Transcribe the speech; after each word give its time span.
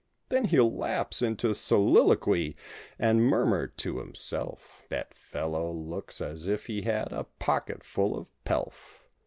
Then 0.29 0.45
he'll 0.45 0.75
lapse 0.75 1.21
into 1.21 1.53
soliloquy 1.53 2.55
and 2.97 3.23
murmur 3.23 3.67
to 3.67 3.97
him¬ 3.97 4.17
self— 4.17 4.81
"That 4.89 5.13
fellow 5.13 5.71
looks 5.71 6.21
as 6.21 6.47
if 6.47 6.65
he 6.65 6.81
had 6.81 7.11
a 7.13 7.25
pocket 7.37 7.83
full 7.83 8.17
of 8.17 8.31
pelf!" 8.43 9.03